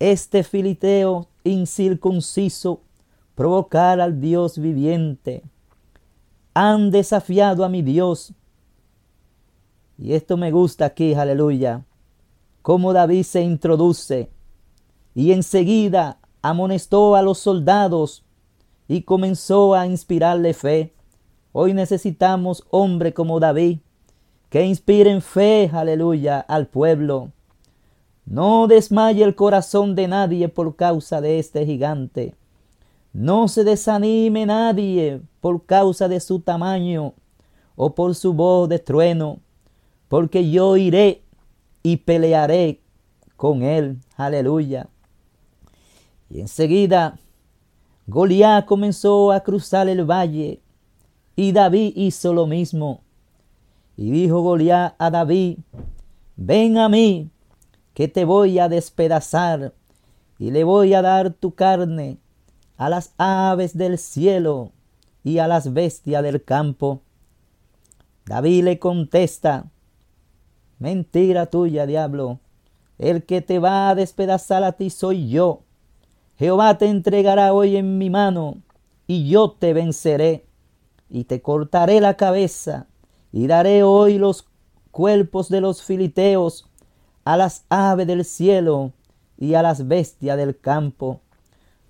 este 0.00 0.42
filiteo 0.42 1.28
incircunciso 1.44 2.80
provocar 3.36 4.00
al 4.00 4.20
Dios 4.20 4.58
viviente? 4.58 5.44
Han 6.54 6.90
desafiado 6.90 7.64
a 7.64 7.68
mi 7.68 7.82
Dios. 7.82 8.34
Y 9.98 10.12
esto 10.12 10.36
me 10.36 10.50
gusta 10.50 10.84
aquí, 10.84 11.14
aleluya, 11.14 11.84
cómo 12.62 12.92
David 12.92 13.22
se 13.22 13.42
introduce 13.42 14.30
y 15.14 15.32
enseguida 15.32 16.18
amonestó 16.42 17.16
a 17.16 17.22
los 17.22 17.38
soldados 17.38 18.24
y 18.86 19.02
comenzó 19.02 19.74
a 19.74 19.86
inspirarle 19.86 20.52
fe. 20.52 20.92
Hoy 21.52 21.72
necesitamos 21.72 22.64
hombre 22.70 23.14
como 23.14 23.40
David, 23.40 23.78
que 24.50 24.64
inspiren 24.64 25.22
fe, 25.22 25.70
aleluya, 25.72 26.40
al 26.40 26.66
pueblo. 26.66 27.32
No 28.26 28.66
desmaye 28.66 29.24
el 29.24 29.34
corazón 29.34 29.94
de 29.94 30.08
nadie 30.08 30.48
por 30.48 30.76
causa 30.76 31.20
de 31.22 31.38
este 31.38 31.64
gigante. 31.64 32.34
No 33.12 33.48
se 33.48 33.64
desanime 33.64 34.44
nadie 34.44 35.22
por 35.40 35.64
causa 35.64 36.08
de 36.08 36.20
su 36.20 36.40
tamaño 36.40 37.14
o 37.74 37.94
por 37.94 38.14
su 38.14 38.34
voz 38.34 38.68
de 38.68 38.78
trueno, 38.78 39.38
porque 40.16 40.50
yo 40.50 40.78
iré 40.78 41.26
y 41.82 41.98
pelearé 41.98 42.80
con 43.36 43.62
él. 43.62 43.98
Aleluya. 44.16 44.88
Y 46.30 46.40
enseguida 46.40 47.18
Goliat 48.06 48.64
comenzó 48.64 49.30
a 49.30 49.40
cruzar 49.40 49.90
el 49.90 50.10
valle 50.10 50.62
y 51.36 51.52
David 51.52 51.92
hizo 51.96 52.32
lo 52.32 52.46
mismo. 52.46 53.02
Y 53.94 54.10
dijo 54.10 54.40
Goliat 54.40 54.94
a 54.96 55.10
David, 55.10 55.58
ven 56.36 56.78
a 56.78 56.88
mí, 56.88 57.28
que 57.92 58.08
te 58.08 58.24
voy 58.24 58.58
a 58.58 58.70
despedazar 58.70 59.74
y 60.38 60.50
le 60.50 60.64
voy 60.64 60.94
a 60.94 61.02
dar 61.02 61.34
tu 61.34 61.54
carne 61.54 62.16
a 62.78 62.88
las 62.88 63.12
aves 63.18 63.76
del 63.76 63.98
cielo 63.98 64.72
y 65.22 65.40
a 65.40 65.46
las 65.46 65.74
bestias 65.74 66.22
del 66.22 66.42
campo. 66.42 67.02
David 68.24 68.64
le 68.64 68.78
contesta, 68.78 69.70
mentira 70.78 71.46
tuya, 71.46 71.86
diablo, 71.86 72.40
el 72.98 73.24
que 73.24 73.40
te 73.40 73.58
va 73.58 73.90
a 73.90 73.94
despedazar 73.94 74.64
a 74.64 74.72
ti 74.72 74.90
soy 74.90 75.28
yo 75.28 75.62
Jehová 76.38 76.76
te 76.76 76.86
entregará 76.86 77.54
hoy 77.54 77.76
en 77.76 77.96
mi 77.96 78.10
mano, 78.10 78.58
y 79.06 79.28
yo 79.28 79.52
te 79.52 79.72
venceré, 79.72 80.44
y 81.08 81.24
te 81.24 81.40
cortaré 81.40 82.00
la 82.00 82.14
cabeza, 82.14 82.86
y 83.32 83.46
daré 83.46 83.82
hoy 83.82 84.18
los 84.18 84.46
cuerpos 84.90 85.48
de 85.48 85.62
los 85.62 85.82
filiteos 85.82 86.68
a 87.24 87.36
las 87.36 87.64
aves 87.70 88.06
del 88.06 88.24
cielo 88.24 88.92
y 89.38 89.54
a 89.54 89.62
las 89.62 89.88
bestias 89.88 90.36
del 90.36 90.58
campo. 90.58 91.20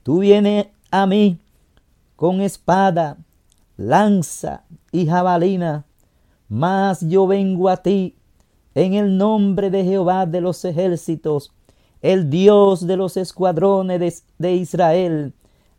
Tú 0.03 0.21
vienes 0.21 0.69
a 0.91 1.07
mí 1.07 1.39
con 2.15 2.41
espada, 2.41 3.19
lanza 3.77 4.63
y 4.93 5.07
jabalina, 5.07 5.85
mas 6.49 7.01
yo 7.01 7.27
vengo 7.27 7.69
a 7.69 7.79
ti 7.79 8.16
en 8.77 8.93
el 8.93 9.17
nombre 9.17 9.71
de 9.71 9.85
Jehová 9.85 10.27
de 10.27 10.43
los 10.43 10.63
ejércitos, 10.67 11.51
el 12.03 12.29
Dios 12.29 12.87
de 12.87 12.99
los 12.99 13.17
escuadrones 13.17 14.23
de, 14.37 14.55
Israel, 14.55 15.33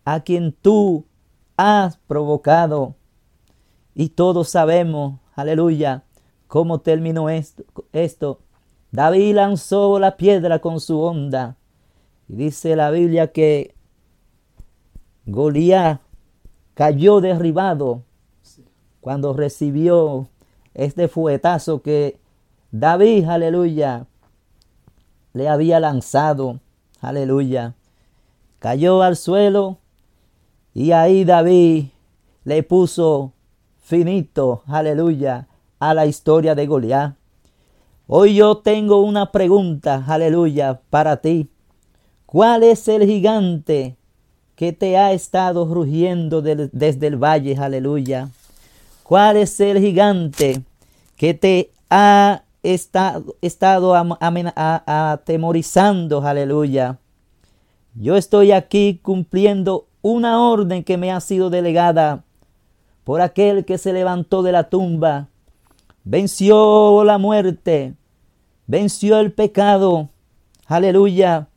a 0.03 0.21
quien 0.21 0.51
tú 0.51 1.05
has 1.57 1.97
provocado. 1.97 2.95
Y 3.93 4.09
todos 4.09 4.49
sabemos, 4.49 5.19
aleluya, 5.35 6.05
cómo 6.47 6.79
terminó 6.79 7.29
esto. 7.29 7.63
esto. 7.93 8.39
David 8.91 9.35
lanzó 9.35 9.99
la 9.99 10.17
piedra 10.17 10.57
con 10.57 10.79
su 10.79 10.99
onda. 10.99 11.55
Y 12.27 12.33
dice 12.35 12.75
la 12.75 12.89
Biblia 12.89 13.31
que 13.31 13.75
Goliat 15.27 16.01
cayó 16.73 17.21
derribado 17.21 18.01
cuando 19.01 19.33
recibió 19.33 20.29
este 20.73 21.07
fuetazo 21.07 21.83
que 21.83 22.19
David, 22.79 23.27
aleluya, 23.27 24.05
le 25.33 25.49
había 25.49 25.79
lanzado. 25.79 26.59
Aleluya. 27.01 27.73
Cayó 28.59 29.01
al 29.01 29.15
suelo 29.15 29.77
y 30.75 30.91
ahí 30.91 31.25
David 31.25 31.85
le 32.43 32.61
puso 32.61 33.33
finito, 33.81 34.61
aleluya, 34.67 35.47
a 35.79 35.95
la 35.95 36.05
historia 36.05 36.53
de 36.53 36.67
Goliat. 36.67 37.15
Hoy 38.05 38.35
yo 38.35 38.57
tengo 38.57 39.01
una 39.01 39.31
pregunta, 39.31 40.03
aleluya, 40.07 40.79
para 40.91 41.17
ti. 41.17 41.49
¿Cuál 42.27 42.61
es 42.61 42.87
el 42.87 43.07
gigante 43.07 43.95
que 44.55 44.71
te 44.71 44.97
ha 44.97 45.13
estado 45.13 45.65
rugiendo 45.65 46.43
desde 46.43 47.07
el 47.07 47.15
valle, 47.15 47.57
aleluya? 47.57 48.29
¿Cuál 49.01 49.37
es 49.37 49.59
el 49.59 49.79
gigante 49.79 50.61
que 51.15 51.33
te 51.33 51.71
ha 51.89 52.43
estado, 52.63 53.35
estado 53.41 53.95
atemorizando, 53.95 56.21
aleluya. 56.21 56.99
Yo 57.95 58.15
estoy 58.15 58.51
aquí 58.51 58.99
cumpliendo 59.01 59.87
una 60.01 60.41
orden 60.41 60.83
que 60.83 60.97
me 60.97 61.11
ha 61.11 61.19
sido 61.19 61.49
delegada 61.49 62.23
por 63.03 63.21
aquel 63.21 63.65
que 63.65 63.77
se 63.77 63.93
levantó 63.93 64.43
de 64.43 64.51
la 64.51 64.69
tumba, 64.69 65.27
venció 66.03 67.03
la 67.03 67.17
muerte, 67.17 67.95
venció 68.67 69.19
el 69.19 69.31
pecado, 69.31 70.09
aleluya, 70.65 71.47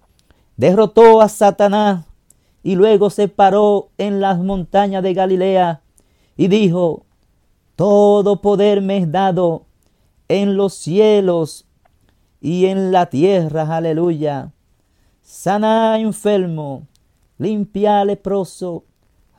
derrotó 0.57 1.21
a 1.21 1.29
Satanás 1.29 2.07
y 2.63 2.77
luego 2.77 3.11
se 3.11 3.29
paró 3.29 3.89
en 3.99 4.21
las 4.21 4.39
montañas 4.39 5.03
de 5.03 5.15
Galilea 5.15 5.81
y 6.37 6.49
dijo, 6.49 7.05
todo 7.77 8.41
poder 8.41 8.81
me 8.81 8.99
es 8.99 9.11
dado 9.11 9.67
en 10.31 10.57
los 10.57 10.75
cielos 10.75 11.67
y 12.41 12.67
en 12.67 12.93
la 12.93 13.07
tierra, 13.07 13.77
aleluya. 13.77 14.53
Sana 15.23 15.99
enfermo, 15.99 16.87
limpia 17.37 18.05
leproso, 18.05 18.85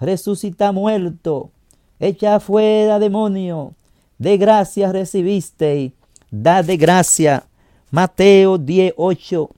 resucita 0.01 0.73
muerto, 0.73 1.51
echa 1.97 2.41
fuera 2.41 2.99
demonio, 2.99 3.73
de 4.17 4.37
gracia 4.37 4.91
recibiste, 4.91 5.93
da 6.29 6.61
de 6.61 6.75
gracia. 6.75 7.45
Mateo 7.89 8.57
18. 8.57 9.49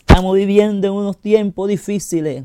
Estamos 0.00 0.36
viviendo 0.36 0.86
en 0.86 0.92
unos 0.92 1.16
tiempos 1.16 1.68
difíciles. 1.68 2.44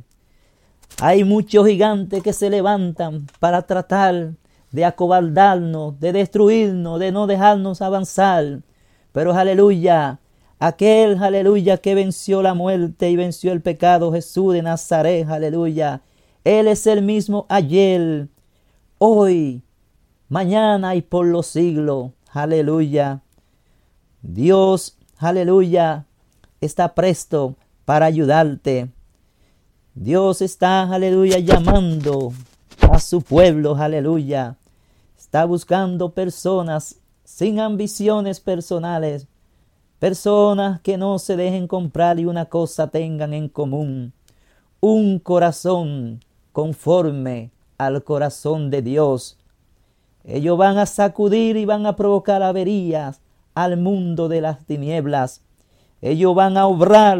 Hay 1.01 1.25
muchos 1.25 1.67
gigantes 1.67 2.23
que 2.23 2.31
se 2.31 2.49
levantan 2.49 3.27
para 3.41 3.61
tratar 3.63 4.31
de 4.71 4.85
acobardarnos, 4.85 5.99
de 5.99 6.13
destruirnos, 6.13 6.99
de 6.99 7.11
no 7.11 7.27
dejarnos 7.27 7.81
avanzar. 7.81 8.61
Pero 9.11 9.33
aleluya, 9.33 10.19
aquel 10.59 11.21
aleluya 11.21 11.77
que 11.77 11.95
venció 11.95 12.41
la 12.41 12.53
muerte 12.53 13.09
y 13.09 13.15
venció 13.15 13.51
el 13.51 13.61
pecado, 13.61 14.11
Jesús 14.11 14.53
de 14.53 14.61
Nazaret, 14.61 15.27
aleluya. 15.29 16.01
Él 16.43 16.67
es 16.67 16.87
el 16.87 17.01
mismo 17.01 17.45
ayer, 17.49 18.27
hoy, 18.97 19.61
mañana 20.29 20.95
y 20.95 21.01
por 21.01 21.25
los 21.25 21.47
siglos, 21.47 22.11
aleluya. 22.31 23.21
Dios, 24.21 24.97
aleluya, 25.17 26.05
está 26.61 26.95
presto 26.95 27.55
para 27.85 28.05
ayudarte. 28.05 28.89
Dios 29.93 30.41
está, 30.41 30.83
aleluya, 30.83 31.39
llamando 31.39 32.31
a 32.89 32.99
su 32.99 33.21
pueblo, 33.21 33.75
aleluya. 33.75 34.55
Está 35.31 35.45
buscando 35.45 36.09
personas 36.09 36.99
sin 37.23 37.61
ambiciones 37.61 38.41
personales, 38.41 39.27
personas 39.97 40.81
que 40.81 40.97
no 40.97 41.19
se 41.19 41.37
dejen 41.37 41.69
comprar 41.69 42.19
y 42.19 42.25
una 42.25 42.47
cosa 42.47 42.89
tengan 42.89 43.33
en 43.33 43.47
común, 43.47 44.11
un 44.81 45.19
corazón 45.19 46.19
conforme 46.51 47.49
al 47.77 48.03
corazón 48.03 48.69
de 48.69 48.81
Dios. 48.81 49.37
Ellos 50.25 50.57
van 50.57 50.77
a 50.77 50.85
sacudir 50.85 51.55
y 51.55 51.63
van 51.63 51.85
a 51.85 51.95
provocar 51.95 52.43
averías 52.43 53.21
al 53.55 53.77
mundo 53.77 54.27
de 54.27 54.41
las 54.41 54.65
tinieblas. 54.65 55.43
Ellos 56.01 56.35
van 56.35 56.57
a 56.57 56.67
obrar 56.67 57.17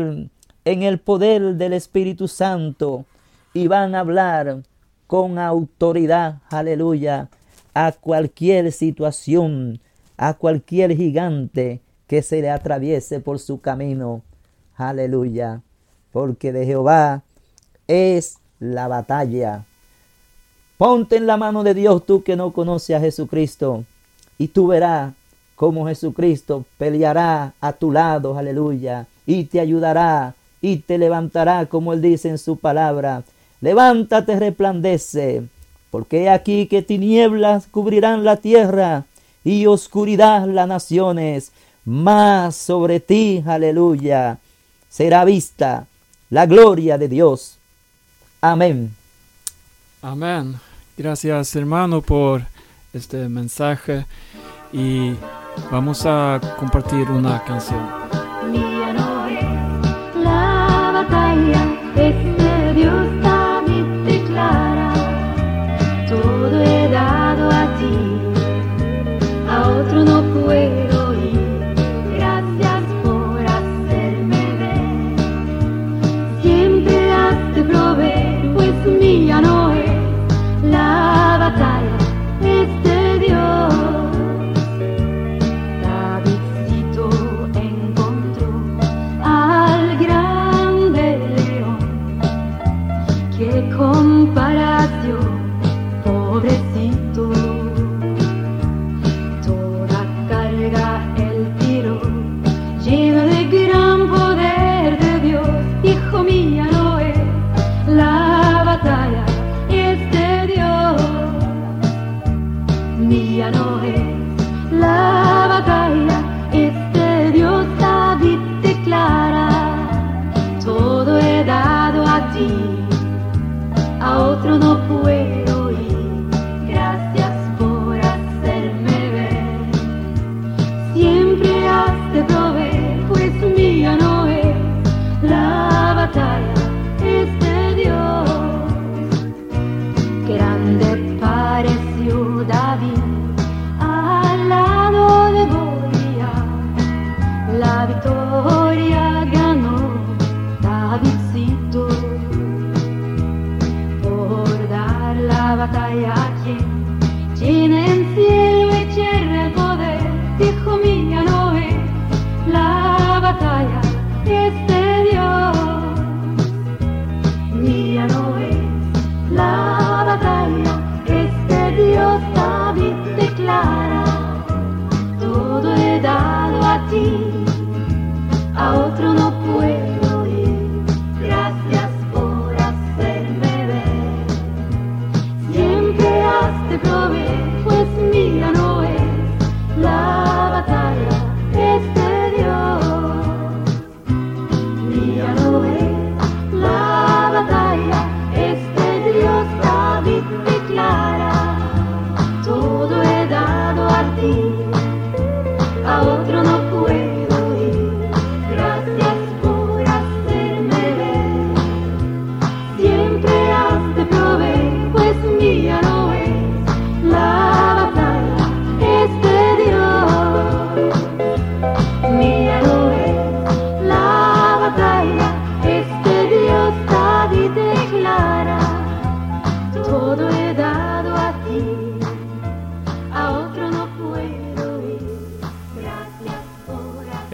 en 0.66 0.84
el 0.84 1.00
poder 1.00 1.56
del 1.56 1.72
Espíritu 1.72 2.28
Santo 2.28 3.06
y 3.54 3.68
van 3.68 3.96
a 3.96 4.02
hablar 4.02 4.64
con 5.08 5.40
autoridad, 5.40 6.40
aleluya, 6.50 7.30
a 7.74 7.92
cualquier 7.92 8.72
situación, 8.72 9.80
a 10.18 10.34
cualquier 10.34 10.96
gigante 10.96 11.82
que 12.08 12.22
se 12.22 12.42
le 12.42 12.50
atraviese 12.50 13.20
por 13.20 13.40
su 13.40 13.62
camino. 13.62 14.22
Aleluya. 14.76 15.62
Porque 16.12 16.52
de 16.52 16.66
Jehová 16.66 17.24
es 17.88 18.38
la 18.60 18.88
batalla. 18.88 19.66
Ponte 20.78 21.16
en 21.16 21.28
la 21.28 21.38
mano 21.38 21.64
de 21.64 21.74
Dios 21.74 22.06
tú 22.06 22.24
que 22.24 22.36
no 22.36 22.52
conoces 22.52 22.96
a 22.96 23.00
Jesucristo 23.00 23.86
y 24.38 24.48
tú 24.48 24.68
verás 24.68 25.14
cómo 25.56 25.88
Jesucristo 25.88 26.66
peleará 26.80 27.54
a 27.62 27.74
tu 27.74 27.92
lado, 27.92 28.36
aleluya, 28.36 29.06
y 29.28 29.44
te 29.44 29.60
ayudará 29.60 30.34
y 30.60 30.78
te 30.78 30.98
levantará, 30.98 31.68
como 31.68 31.94
él 31.94 32.02
dice 32.02 32.30
en 32.30 32.40
su 32.40 32.58
palabra. 32.58 33.24
Levántate, 33.62 34.40
resplandece, 34.40 35.44
porque 35.92 36.30
aquí 36.30 36.66
que 36.66 36.82
tinieblas 36.82 37.68
cubrirán 37.68 38.24
la 38.24 38.38
tierra 38.38 39.06
y 39.44 39.68
oscuridad 39.68 40.48
las 40.48 40.68
naciones, 40.68 41.52
mas 41.86 42.56
sobre 42.56 43.00
ti, 43.00 43.44
aleluya, 43.46 44.40
será 44.90 45.26
vista 45.26 45.86
la 46.30 46.46
gloria 46.46 46.98
de 46.98 47.08
Dios. 47.08 47.58
Amén. 48.40 48.96
Amén. 50.02 50.56
Gracias 50.98 51.56
hermano 51.56 52.02
por 52.02 52.42
este 52.94 53.30
mensaje 53.30 54.06
y 54.74 55.14
vamos 55.70 56.06
a 56.06 56.40
compartir 56.58 57.10
una 57.10 57.44
canción. 57.44 58.01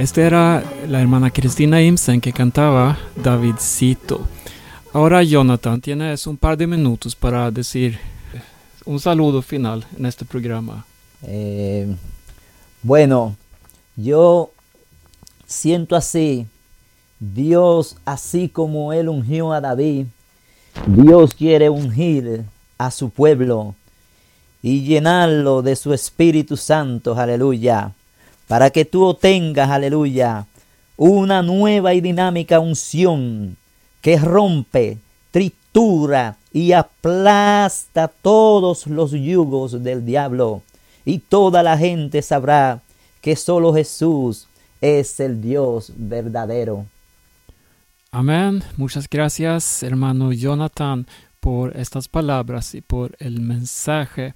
Esta 0.08 0.22
era 0.22 0.64
la 0.88 1.02
hermana 1.02 1.32
Cristina 1.32 1.82
Imsen 1.82 2.22
que 2.22 2.32
cantaba 2.32 2.98
Davidcito. 3.22 4.26
Ahora 4.94 5.22
Jonathan, 5.22 5.82
tienes 5.82 6.26
un 6.28 6.38
par 6.38 6.56
de 6.56 6.66
minutos 6.66 7.14
para 7.14 7.52
decir 7.52 8.00
un 8.86 9.02
saludo 9.02 9.42
final 9.42 9.86
en 9.98 10.06
este 10.06 10.24
programa. 10.24 10.86
Eh, 11.24 11.94
bueno, 12.82 13.36
yo 13.98 14.52
siento 15.46 15.94
así, 15.94 16.48
Dios, 17.20 17.98
así 18.06 18.48
como 18.48 18.94
Él 18.94 19.10
ungió 19.10 19.52
a 19.52 19.60
David, 19.60 20.06
Dios 20.86 21.34
quiere 21.34 21.70
ungir 21.70 22.46
a 22.78 22.92
su 22.92 23.10
pueblo 23.10 23.76
y 24.64 24.86
llenarlo 24.86 25.62
de 25.62 25.76
su 25.76 25.94
Espíritu 25.94 26.56
Santo, 26.56 27.14
aleluya, 27.14 27.92
para 28.48 28.70
que 28.70 28.86
tú 28.86 29.04
obtengas, 29.04 29.70
aleluya, 29.70 30.46
una 30.96 31.42
nueva 31.42 31.94
y 31.94 32.02
dinámica 32.02 32.60
unción 32.60 33.58
que 34.02 34.18
rompe, 34.18 34.98
tritura 35.32 36.38
y 36.54 36.72
aplasta 36.72 38.08
todos 38.08 38.88
los 38.88 39.12
yugos 39.12 39.84
del 39.84 40.06
diablo. 40.06 40.62
Y 41.06 41.20
toda 41.20 41.62
la 41.62 41.78
gente 41.78 42.22
sabrá 42.22 42.82
que 43.22 43.36
solo 43.36 43.74
Jesús 43.74 44.48
es 44.82 45.20
el 45.20 45.42
Dios 45.42 45.92
verdadero. 45.96 46.86
Amén. 48.12 48.64
Muchas 48.78 49.10
gracias, 49.10 49.84
hermano 49.84 50.32
Jonathan, 50.32 51.06
por 51.40 51.76
estas 51.78 52.08
palabras 52.08 52.74
y 52.74 52.82
por 52.82 53.16
el 53.20 53.42
mensaje. 53.42 54.34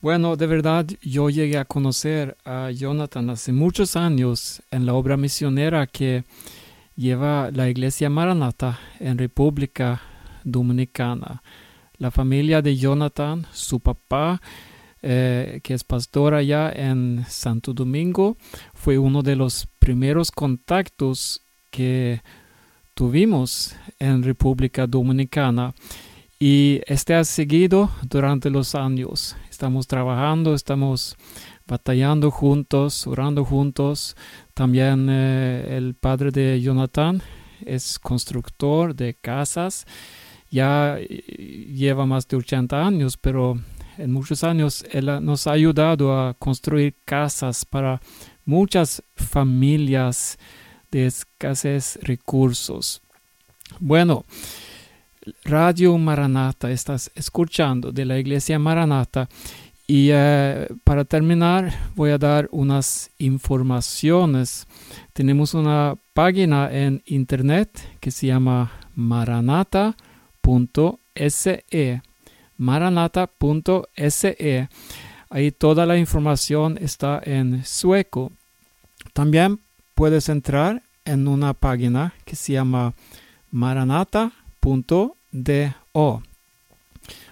Bueno, 0.00 0.36
de 0.36 0.46
verdad, 0.46 0.86
yo 1.02 1.28
llegué 1.28 1.58
a 1.58 1.64
conocer 1.64 2.36
a 2.44 2.70
Jonathan 2.70 3.30
hace 3.30 3.50
muchos 3.50 3.96
años 3.96 4.62
en 4.70 4.86
la 4.86 4.94
obra 4.94 5.16
misionera 5.16 5.88
que 5.88 6.22
lleva 6.94 7.50
la 7.50 7.68
iglesia 7.68 8.08
Maranata 8.08 8.78
en 9.00 9.18
República 9.18 10.00
Dominicana. 10.44 11.42
La 11.96 12.12
familia 12.12 12.62
de 12.62 12.76
Jonathan, 12.76 13.44
su 13.52 13.80
papá, 13.80 14.40
eh, 15.02 15.58
que 15.64 15.74
es 15.74 15.82
pastor 15.82 16.32
allá 16.32 16.70
en 16.70 17.24
Santo 17.28 17.72
Domingo, 17.72 18.36
fue 18.74 18.98
uno 18.98 19.24
de 19.24 19.34
los 19.34 19.66
primeros 19.80 20.30
contactos 20.30 21.40
que 21.72 22.22
tuvimos 22.94 23.74
en 23.98 24.22
República 24.22 24.86
Dominicana 24.86 25.74
Y 26.40 26.82
este 26.86 27.14
ha 27.14 27.24
seguido 27.24 27.90
durante 28.08 28.48
los 28.48 28.76
años. 28.76 29.34
Estamos 29.50 29.88
trabajando, 29.88 30.54
estamos 30.54 31.16
batallando 31.66 32.30
juntos, 32.30 33.08
orando 33.08 33.44
juntos. 33.44 34.16
También 34.54 35.08
eh, 35.10 35.76
el 35.76 35.94
padre 35.94 36.30
de 36.30 36.60
Jonathan 36.60 37.20
es 37.66 37.98
constructor 37.98 38.94
de 38.94 39.14
casas. 39.14 39.84
Ya 40.48 40.96
eh, 41.00 41.06
lleva 41.74 42.06
más 42.06 42.28
de 42.28 42.36
80 42.36 42.86
años, 42.86 43.16
pero 43.16 43.58
en 43.96 44.12
muchos 44.12 44.44
años 44.44 44.84
él 44.92 45.06
nos 45.24 45.48
ha 45.48 45.52
ayudado 45.52 46.16
a 46.16 46.34
construir 46.34 46.94
casas 47.04 47.64
para 47.64 48.00
muchas 48.44 49.02
familias 49.16 50.38
de 50.92 51.06
escasez 51.06 51.98
recursos. 52.00 53.02
Bueno, 53.80 54.24
Radio 55.44 55.96
Maranata, 55.98 56.70
estás 56.70 57.10
escuchando 57.14 57.92
de 57.92 58.04
la 58.04 58.18
iglesia 58.18 58.58
Maranata 58.58 59.28
y 59.90 60.10
eh, 60.12 60.68
para 60.84 61.06
terminar 61.06 61.72
voy 61.96 62.10
a 62.10 62.18
dar 62.18 62.46
unas 62.52 63.10
informaciones. 63.16 64.66
Tenemos 65.14 65.54
una 65.54 65.94
página 66.12 66.70
en 66.70 67.02
internet 67.06 67.70
que 67.98 68.10
se 68.10 68.26
llama 68.26 68.70
maranata.se. 68.94 69.94
Maranata.se. 72.58 74.68
Ahí 75.30 75.52
toda 75.52 75.86
la 75.86 75.96
información 75.96 76.78
está 76.82 77.22
en 77.24 77.64
sueco. 77.64 78.30
También 79.14 79.58
puedes 79.94 80.28
entrar 80.28 80.82
en 81.06 81.26
una 81.26 81.54
página 81.54 82.12
que 82.26 82.36
se 82.36 82.52
llama 82.52 82.92
maranata.do 85.32 86.22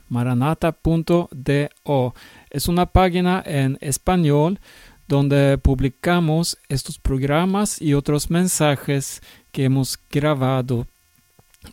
maranata.do. 0.09 2.15
Es 2.51 2.69
una 2.69 2.87
página 2.87 3.43
en 3.45 3.77
español 3.81 4.61
donde 5.09 5.59
publicamos 5.59 6.59
estos 6.69 6.99
programas 6.99 7.81
y 7.81 7.95
otros 7.95 8.31
mensajes 8.31 9.23
que 9.53 9.65
hemos 9.65 9.99
grabado. 10.11 10.87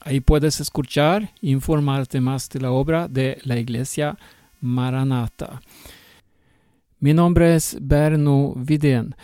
Ahí 0.02 0.20
puedes 0.20 0.60
escuchar 0.60 1.32
e 1.42 1.50
informarte 1.50 2.22
más 2.22 2.50
de 2.50 2.60
la 2.60 2.72
obra 2.72 3.08
de 3.08 3.40
la 3.44 3.58
Iglesia 3.58 4.18
Maranata. 4.62 5.62
Mi 7.00 7.14
nombre 7.14 7.56
es 7.56 7.78
Berno 7.82 8.54
Vidén 8.56 9.16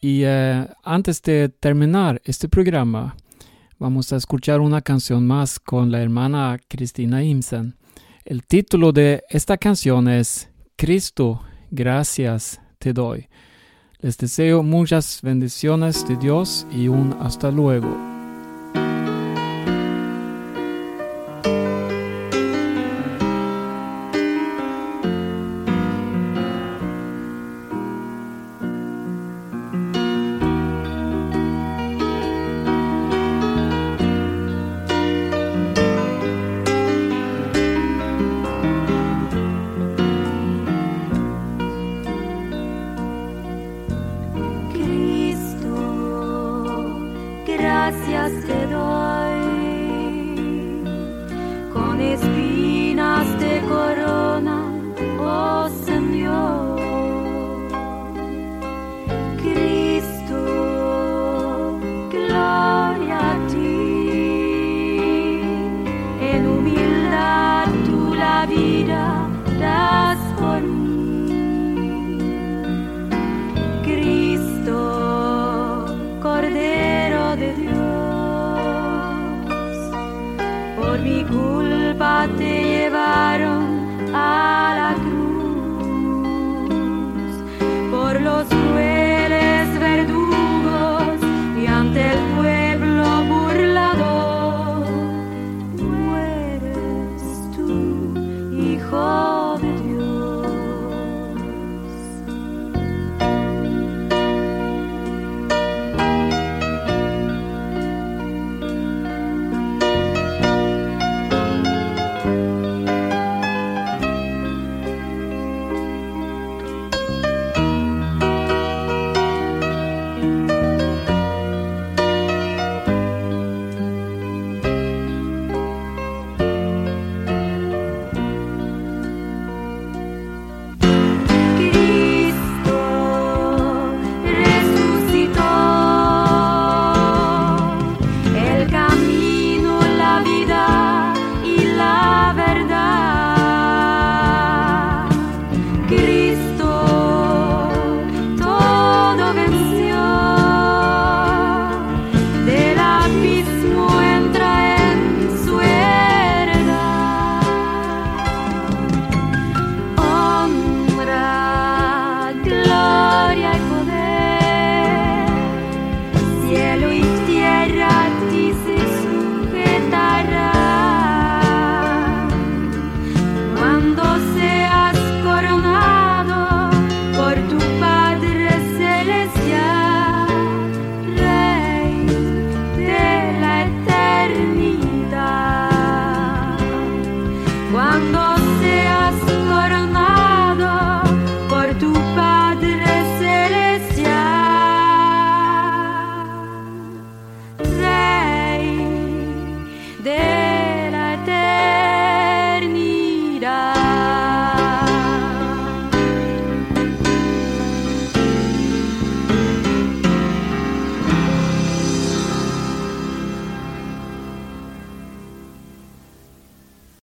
y 0.00 0.22
eh, 0.24 0.68
antes 0.84 1.22
de 1.22 1.48
terminar 1.48 2.20
este 2.24 2.48
programa 2.48 3.16
vamos 3.78 4.12
a 4.12 4.16
escuchar 4.16 4.60
una 4.60 4.80
canción 4.82 5.26
más 5.26 5.58
con 5.58 5.90
la 5.90 6.02
hermana 6.02 6.58
Cristina 6.68 7.22
Imsen. 7.22 7.76
El 8.24 8.44
título 8.44 8.92
de 8.92 9.22
esta 9.30 9.56
canción 9.56 10.08
es 10.08 10.50
Cristo, 10.76 11.42
gracias 11.70 12.60
te 12.78 12.92
doy. 12.92 13.28
Les 14.00 14.16
deseo 14.16 14.62
muchas 14.62 15.20
bendiciones 15.22 16.06
de 16.06 16.16
Dios 16.16 16.66
y 16.70 16.88
un 16.88 17.16
hasta 17.20 17.50
luego. 17.50 18.07